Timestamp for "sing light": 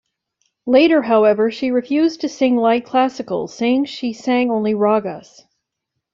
2.27-2.83